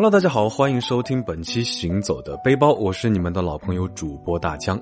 [0.00, 4.80] Hello，大家好，欢迎收听本期行走的背包，我是你们的老朋友主播大江。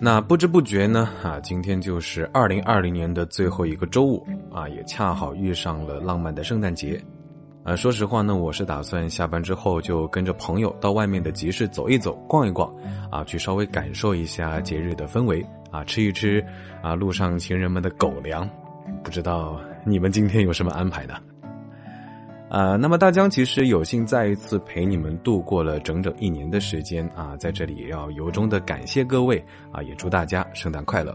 [0.00, 7.00] 那不知不觉呢，啊，今天就是二零二零年的最后一个周五啊，也恰好遇上了浪漫的圣诞节。
[7.62, 12.68] 啊，说实话呢，我是打算下班之后就跟着朋友到外面的集市走一走、逛一逛，
[13.12, 15.40] 啊，去稍微感受一下节日的氛围，
[15.70, 16.44] 啊，吃一吃
[16.82, 18.50] 啊路上情人们的狗粮。
[19.04, 21.14] 不知道你们今天有什么安排呢？
[22.50, 31.14] 啊，那么大江其实有幸再一次陪你们度过了整整一年的时间啊，在这里也要由衷的感谢各位啊，也祝大家圣诞快乐。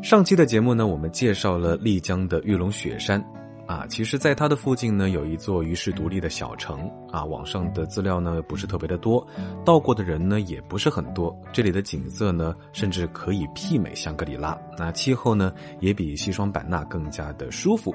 [0.00, 3.20] 上期的节目呢，我们介绍了丽江的玉龙雪山
[3.66, 9.26] 啊，其实在它的附近呢，有一座与世独立的小城啊，网上的资料呢不是特别的多，
[9.64, 17.92] 到过的人呢也不是很多，这里的景色呢甚至可以媲美香格里拉，那气候呢也比西双版纳更加的舒服。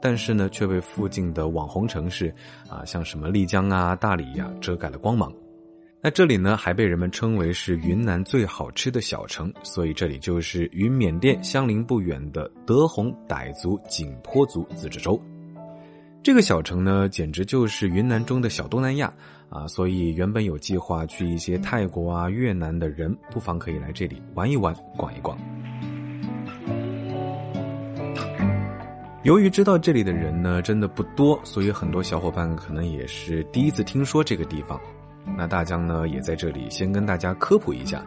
[0.00, 2.32] 但是呢，却被附近的网红城市
[2.68, 5.32] 啊，像什么丽江啊、大理呀，遮盖了光芒。
[6.02, 15.20] 那这里呢，还被人们称为是云南最好吃的小城，所以这里就是与缅甸相邻不远的德宏傣族景颇族自治州。
[16.22, 19.12] 这个小城呢，简直就是云南中的小东南亚
[19.48, 19.66] 啊！
[19.68, 25.36] 所以原本有计划去一些泰国啊、越南的人，不妨可以来这里玩一玩、逛一逛。
[29.26, 34.80] 由于知道这里的人呢真的不多，所以很多小伙伴可能也是第一次听说这个地方。
[35.36, 38.06] 那大江呢也在这里先跟大家科普一下。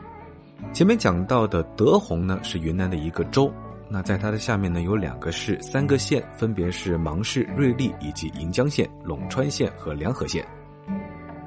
[0.72, 3.52] 前面讲到的德宏呢是云南的一个州，
[3.90, 10.46] 那在它的下面呢有两个市、三个县，分别是芒市、瑞丽以及盈江县、陇川县和梁河县。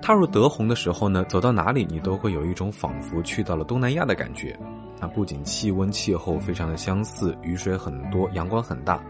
[0.02, 4.54] 踏入德宏的时候呢，走到哪里你都会有一种仿佛去到了东南亚的感觉。
[5.02, 9.02] 那不仅气温、气候非常的相似，雨水很多，阳光很大。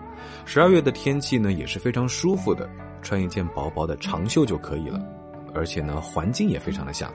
[0.47, 2.67] 十二月的天气呢也是非常舒服的，
[3.03, 4.99] 穿一件薄薄的长袖就可以了。
[5.55, 7.13] 而且呢，环境也非常的像，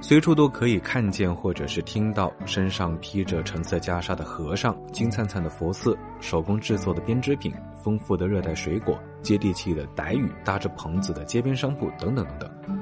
[0.00, 7.52] 随处都可以看见或者是听到身上披着橙色袈裟的和尚、金灿灿的佛寺、手工制作的编织品、
[7.82, 12.73] 丰富的热带水果、接地气的傣语、搭着棚子的街边商铺等等等等。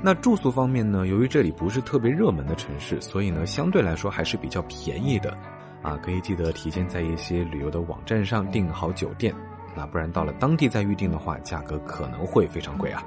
[0.00, 5.36] 那住宿方面呢，由于这里不是特别热门的城市，所以呢，相对来说还是比较便宜的。
[5.82, 9.34] 啊，可以记得提前在一些旅游的网站上订好酒店，
[9.76, 13.02] 那不然到了当地再预定的话，价格可能会非常贵啊。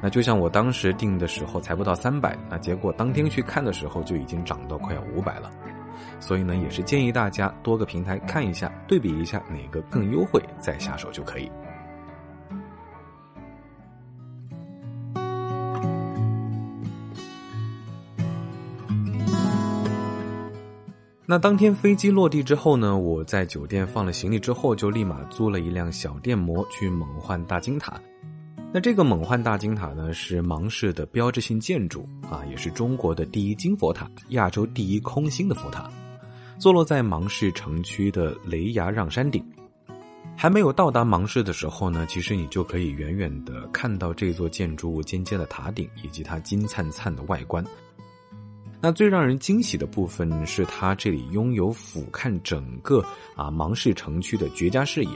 [0.00, 5.50] 那就像我当时订的时候才不到三百，那结果当天去看的时候就已经涨到快要五百了。
[6.18, 11.50] 所以呢，也是建议大家多个平台看一下，对比一下哪个更优惠，再下手就可以。
[21.32, 27.98] 那当天飞机落地之后呢，我在酒店放了行李之后，就立马租了一辆小电摩去猛换大金塔。
[28.70, 35.90] 那这个猛换大金塔呢，是芒市的标志性建筑啊，也是中国的第一金佛塔，亚洲第一空心的佛塔，
[36.58, 39.42] 坐落在芒市城区的雷崖让山顶。
[40.36, 47.64] 还没有到达芒市的时候呢，其实你就可以远远的看到这座建筑物尖尖的塔顶以及它金灿灿的外观。
[48.84, 53.00] 那最让人惊喜的部分是，它这里拥有俯瞰整个
[53.36, 55.10] 啊芒市城区的绝佳视野。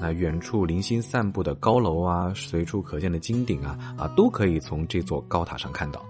[0.00, 6.04] 那远处零星散布的高楼啊，随处可见的金顶啊，啊都可以从这座高塔上看到。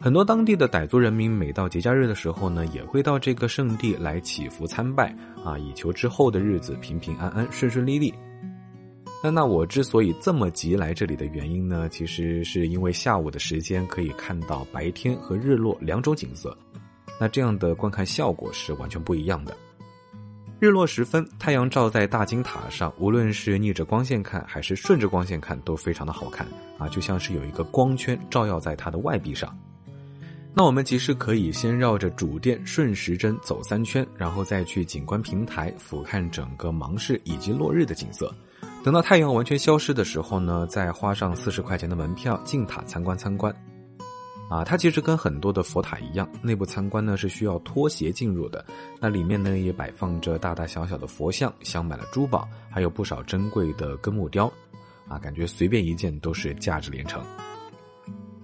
[0.00, 5.14] 很多当地的傣族人民每到节假日的时候呢，也会到这个圣地来祈福参拜
[5.44, 8.12] 啊，以求之后的日子平平安安、顺顺利利。
[9.22, 16.56] 那那我之所以这么急来这里的原因呢，其实是因为下午的时间可以看到白天和日落两种景色，
[17.20, 19.54] 那这样的观看效果是完全不一样的。
[20.58, 26.46] 日落时分，太阳照在大金塔上，无论是逆着光线看还是顺着光线看，都非常的好看
[26.78, 29.54] 啊，就像是有一个光圈照耀在它的外壁上。
[30.54, 38.34] 那我们其实可以先绕着主殿顺时针走三圈，然后再去景观平台俯瞰整个芒市以及落日的景色。
[38.82, 43.54] 等到太阳完全消失的时候呢，再花上四十块钱的门票进塔参观参观。
[44.48, 48.64] 啊，它其实跟很多的佛塔一样，内部参观呢是需要脱鞋进入的。
[48.98, 54.50] 那里面呢也摆放着大大小小的佛像，镶满了珠宝，还有不少珍贵的根木雕。
[55.06, 57.22] 啊，感觉随便一件都是价值连城。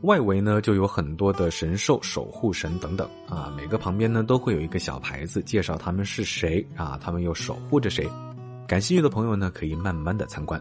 [0.02, 3.08] 外围呢就有很多的神兽、守护神等等。
[3.26, 8.06] 啊，每个旁边呢都会有一个小牌子，介绍他们是谁啊，他们又守护着谁。
[8.66, 10.60] 感兴趣的朋友呢可以慢慢的参观。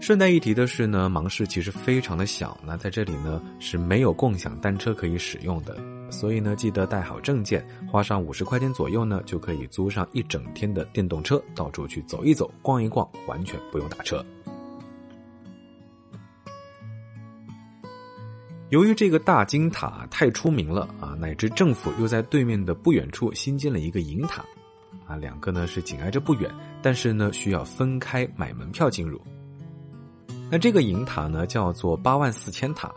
[0.00, 5.76] 顺带一提的是呢芒市其实非常的小那在这里呢是没有共享单车可以使用的。
[6.10, 14.24] 所以呢记得带好证件花上五十块钱左右呢就可以租上一整天的电动车到处去走一走逛一逛完全不用打车。
[18.68, 24.44] 由于这个大金塔太出名了啊乃至政府又在对面的不远处新建了一个银塔
[25.12, 26.50] 啊，两个呢是紧挨着不远，
[26.80, 29.20] 但是呢需要分开买门票进入。
[30.50, 32.90] 那这个银塔呢叫做八万四千塔，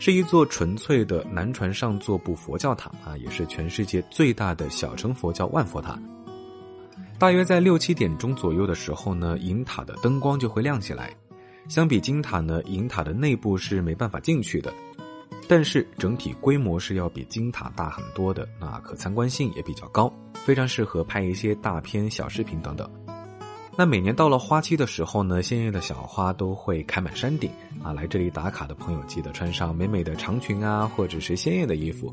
[0.00, 5.96] 是一座纯粹的南传上座部佛教塔啊，也是全世界最大的小乘佛教万佛塔。
[7.18, 11.14] 大约在六七点钟左右的时候呢，银塔的灯光就会亮起来。
[11.68, 14.74] 相比金塔呢，银塔的内部是没办法进去的，
[15.48, 22.88] 但是整体规模是要比金塔大很多的，那可参观性也比较高，非常适合拍一些大片、小视频等等。
[23.76, 27.50] 那每年到了花期的时候呢，鲜艳的小花都会开满山顶
[27.82, 32.12] 啊，来这里打卡的朋友记得穿上美美的长裙啊，或者是鲜艳的衣服。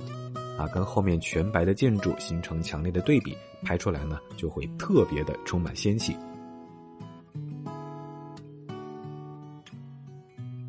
[0.58, 6.16] 啊，跟后面全白的建筑形成强烈的对比，拍出来呢就会特别的充满仙气。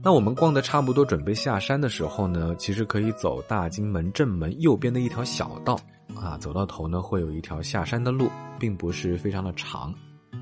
[0.08, 5.78] 那我们逛的差不多，准备下山的时候呢，其实可以走大金门正门右边的一条小道，
[6.14, 9.94] 啊，走到头呢会有一条下山的路，并不是非常的长。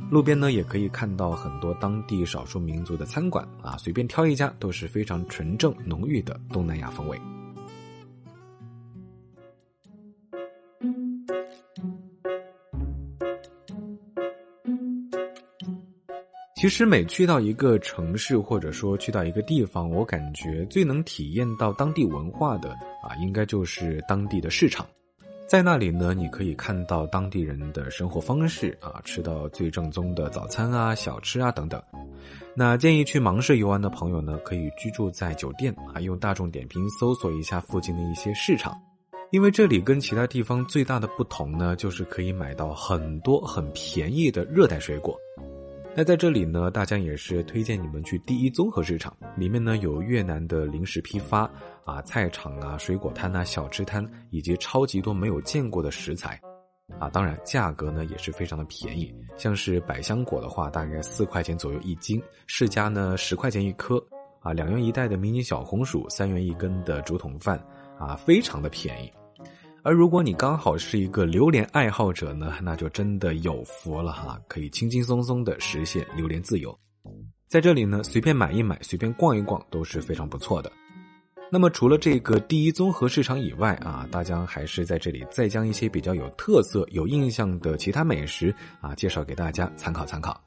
[0.09, 7.21] 路边呢也可以看到很多当地少数民族的餐馆，啊，随便挑一家都是非常纯正浓郁的东南亚风味。
[16.57, 22.71] 其实每去到一个城市，或者说去到一个地方，我感觉最能体验到当地文化的
[23.03, 24.87] 啊，应该就是当地的市场。
[25.47, 31.81] 在那里呢，你可以看到当地人的生活方式啊，吃到最正宗的早餐啊、小吃啊等等。
[32.55, 38.75] 那建议去芒市游玩的朋友呢，可以居住在酒店啊，用大众点评搜索一下附近的一些市场，
[39.31, 45.15] 因为这里跟其他地方最大的不同呢，就是可以买到很多很便宜的热带水果。
[45.99, 51.51] 那在这里呢，大家也是推荐你们去第一综合市场，里面呢有越南的零食批发
[51.87, 56.39] 啊、菜场啊、水果摊啊、小吃摊，以及超级多没有见过的食材，
[56.99, 63.97] 啊，当然价格呢也是非常的便宜，像是百香果的话，大概四块钱左右一斤，释迦呢十块钱一颗，
[64.41, 67.59] 啊，两元一袋的迷你小红薯，三元一根的竹筒饭，
[67.99, 69.11] 啊，非常的便宜。
[69.87, 76.77] 而如果你刚好是一个榴莲爱好者呢，那就真的有福了哈，可以轻轻松松的实现榴莲自由。
[77.47, 80.73] 在这里呢，随便买一买，随便逛一逛都是非常不错的。
[81.53, 90.43] 那么除了这个第一综合市场以外啊，大江还是在这里再将一些比较有特色、有印象的其他美食啊介绍给大家参考参考。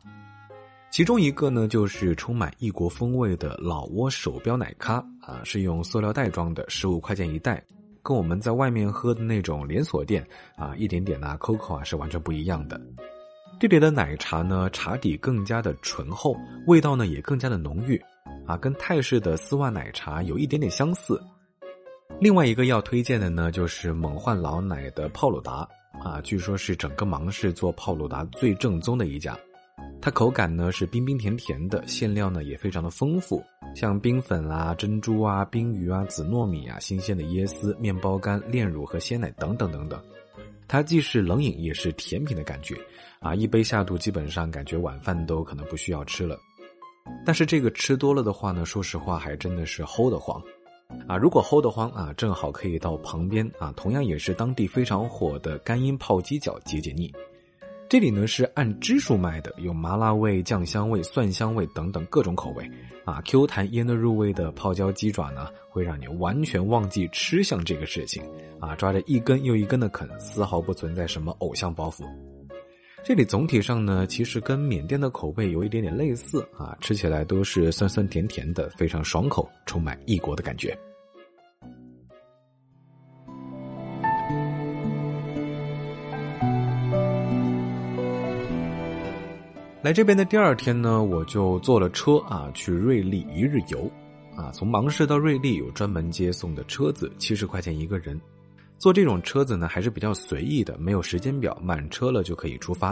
[0.92, 7.64] 其中一个呢，就是充满异国风味的老挝手标奶咖啊，是用塑料袋装的，十五块钱一袋。
[8.10, 12.82] 跟我们在外面喝的那种连锁店啊，一点点啊，COCO 啊是完全不一样的。
[13.60, 16.36] 这里的奶茶呢，茶底更加的醇厚，
[16.66, 18.02] 味道呢也更加的浓郁，
[18.48, 21.22] 啊，跟泰式的丝袜奶茶有一点点相似。
[22.20, 25.68] 另外一个要推荐的呢，就是猛焕老奶的泡鲁达
[26.04, 29.38] 啊，据说是整个芒市做泡鲁达最正宗的一家。
[30.02, 33.44] 它口感呢是冰冰甜甜的，馅料呢也非常的丰富，
[33.76, 40.02] 像冰粉啊、珍珠啊、冰鱼啊、紫糯米啊、新鲜的椰丝、面包干、炼乳和鲜奶等等等等。
[40.70, 42.76] 它既是冷饮也是甜品的感觉，
[43.20, 46.40] 啊，一杯下肚基本上感觉晚饭都可能不需要吃了。
[47.26, 50.42] 但是这个吃多了的话呢，说实话还真的是齁得慌，
[51.08, 57.12] 啊，如果齁得慌啊，正好可以到旁边啊，同样也是当地非常火的干音泡鸡脚解解腻。
[57.90, 62.64] 这里呢是按支数卖的，有麻辣味、酱香味、蒜香味等等各种口味，
[63.04, 68.24] 啊，Q 弹腌得入味的泡椒鸡爪呢，会让你完全忘记吃相这个事情，
[68.60, 72.04] 啊，抓着一根又一根的啃，丝毫不存在什么偶像包袱。
[73.04, 80.78] 这里总体上呢，其实跟缅甸的口味有一点点类似，啊，吃起来都是酸酸甜甜的，非常爽口，充满异国的感觉。
[89.82, 93.90] 来这边的第二天呢，我就坐了车啊，去瑞丽一日游，
[94.36, 98.20] 啊，从芒市到瑞丽有专门接送的车子，七十块钱一个人。
[98.78, 102.90] 坐这种车子呢，还是比较随意的，没有时间表，满车了就可以出发，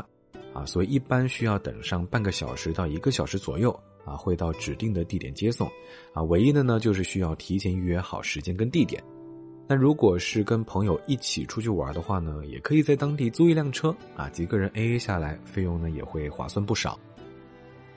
[0.53, 5.69] 啊，所以一般需要等上半个小时到一个小时左右，啊，会到指定的地点接送，
[6.13, 9.03] 啊，唯一的呢就是需要提前预约好时间跟地点。
[9.69, 16.97] 那如果是跟朋友一起出去玩的话呢，也可以在当地租一辆车啊，几个人 A A 下来，费用呢也会划算不少。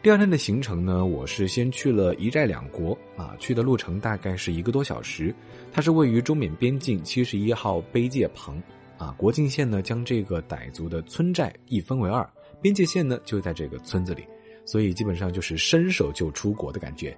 [0.03, 5.33] 第二天的行程呢，我是先去了一寨两国啊，去的路程大概是一个多小时。
[5.73, 8.61] 它是位于中缅边境七十一号碑界旁
[8.99, 12.29] 啊，国境线呢将这个傣族的村寨一分为二，
[12.61, 14.25] 边界线呢就在这个村子里，
[14.65, 17.17] 所以基本上就是伸手就出国的感觉。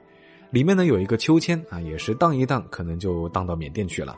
[0.51, 4.15] 里面呢有一个秋千啊，也是荡一荡，可能就荡到缅甸去了。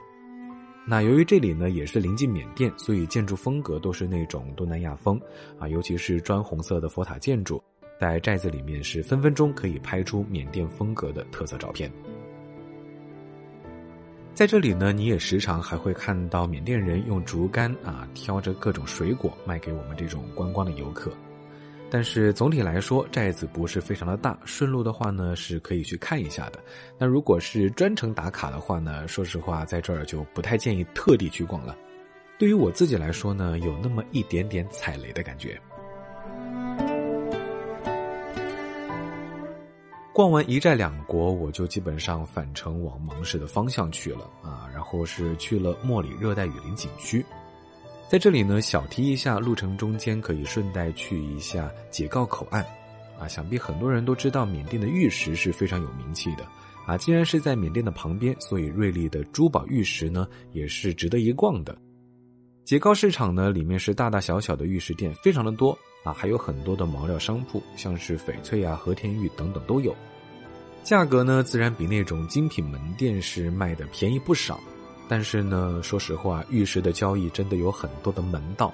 [0.86, 5.18] 那由于这里呢也是临近缅甸，所以建筑风格都是那种东南亚风
[5.58, 7.62] 啊，尤其是砖红色的佛塔建筑，
[7.98, 11.90] 在寨子里面是分分钟可以拍出缅甸风格的特色照片。
[14.34, 21.10] 在这里呢，你也时常还会看到缅甸人用竹竿啊挑着各种水果卖给我们这种观光的游客。
[21.90, 26.58] 但是总体来说，寨子不是非常的大，顺路的话呢是可以去看一下的。
[26.98, 31.76] 那如果是专程打卡的话呢，说实话，在这儿就不太建议特地去逛了。
[32.36, 35.60] 对于我自己来说呢，有那么一点点踩雷的感觉。
[40.12, 47.24] 逛完一寨两国，我就基本上返程往芒市的方向去了啊，然后是去了莫里热带雨林景区。
[48.14, 52.64] 在这里呢，小提一下，路程中间可以顺带去一下姐告口岸，
[53.18, 56.46] 啊，想必很多人都知道缅甸的玉石是非常有名气的，
[56.86, 61.76] 啊，既然是在缅甸的旁边，所以瑞丽的珠宝玉石呢也是值得一逛的。
[62.64, 69.92] 姐告市场呢，里面是大大小小的玉石店，非常的多，啊，还有很多的毛料商铺，像是翡翠啊、和田玉等等都有，
[70.84, 74.60] 价格呢自然比那种精品门店是卖的便宜不少。
[75.08, 78.72] 但是呢，说实话，玉石的交易真的有很多的门道，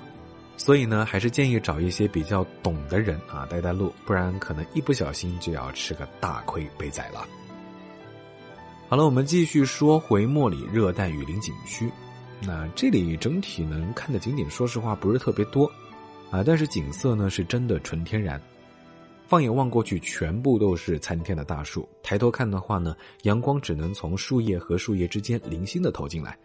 [0.57, 7.27] 所以呢，还是建议找一些比较懂的人啊带带路，不然可能一不小心就要吃个大亏被宰了。
[8.89, 11.91] 好了，我们继续说回莫里热带雨林景区，
[12.41, 15.71] 那这里整体能看的景点，说实话不是特别多
[16.31, 18.41] 啊，但是景色呢是真的纯天然。
[19.31, 21.89] 放眼望过去，全部都是参天的大树。
[22.03, 26.37] 抬头看的话呢，阳光只能从树叶和树叶之间零星的投进来。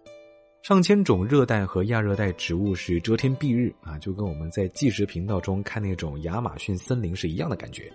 [0.62, 7.92] 上千种热带和亚热带植物是遮天蔽日啊，就跟我们在纪实频道中看那种亚马逊森林是一样的感觉。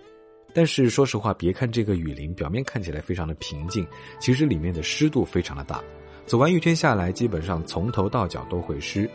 [0.53, 3.87] 但是说实话，别看这个雨林表面看起来非常的平静，
[4.19, 5.81] 其实里面的湿度非常的大。
[6.25, 9.09] 走完一圈下来，基本上从头到脚都会湿。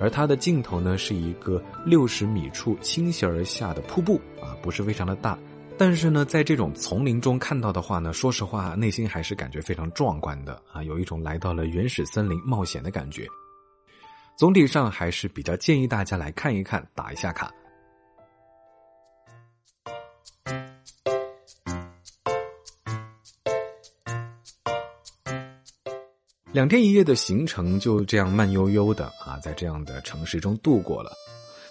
[0.00, 4.20] 而它的尽头呢，是一个六十米处倾斜而下的瀑布，
[4.62, 5.38] 不是非常的大，
[5.76, 13.26] 但是呢，在这种丛林中看到的话呢，说实话，内心还是感觉非常壮观的啊，有一种来到了原始森林冒险的感觉。
[14.36, 17.52] 总体上还是比较建议大家来看一看，打一下卡。
[26.50, 31.12] 两天一夜的行程就这样慢悠悠的啊，在这样的城市中度过了。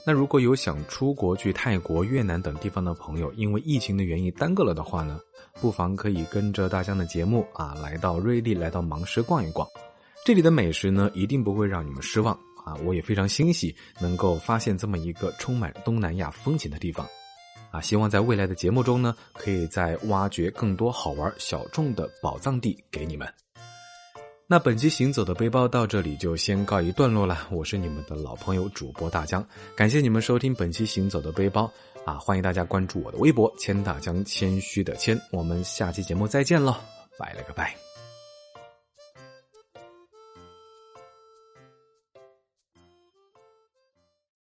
[0.07, 5.19] 那如果有想出国去泰国、越南等地方的朋友，因为疫情的原因耽搁了的话呢，
[5.59, 9.67] 不妨可以跟着大江的节目啊，来到瑞丽，来到芒市逛一逛。
[10.23, 12.33] 这里的美食呢，一定不会让你们失望
[12.63, 12.73] 啊！
[12.85, 17.05] 我也非常欣喜能够发现这么一个充满东南亚风情的地方
[17.71, 17.81] 啊！
[17.81, 23.27] 希望在未来的节目中呢，可以再挖掘更多好玩小众的宝藏地给你们。
[24.49, 27.37] 那本期行走的背包到这里就先告一段落了。
[27.51, 31.69] 我是你们的老朋友主播大江，感谢你们收听本期行走的背包
[32.05, 32.13] 啊！
[32.17, 35.19] 欢迎大家关注我的微博“千大江”，谦虚的谦。
[35.31, 36.77] 我们下期节目再见喽，
[37.19, 37.86] 拜了个拜。